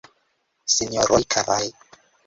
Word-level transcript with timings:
Sinjoroj, 0.77 1.23
karaj! 1.37 1.73